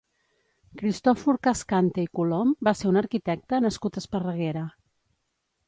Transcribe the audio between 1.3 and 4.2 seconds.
Cascante i Colom va ser un arquitecte nascut a